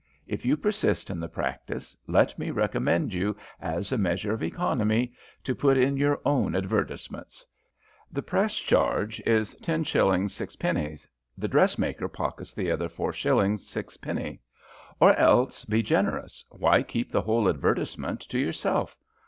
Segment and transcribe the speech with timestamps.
[0.25, 5.13] If you persist in the practice, let me recommend you, as a measure of economy,
[5.43, 7.45] to put in your own advertisements.
[8.11, 9.85] The press charge is 10s.
[10.29, 13.59] 6d.; the dressmaker pockets the other 4s.
[13.59, 14.39] 6d.
[14.99, 18.97] Or else be generous: why keep the whole advertisement to yourself?